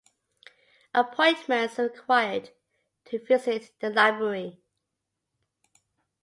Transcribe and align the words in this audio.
Appointments 0.95 1.77
are 1.77 1.83
required 1.83 2.49
to 3.05 3.23
visit 3.23 3.69
the 3.81 3.91
library. 3.91 4.59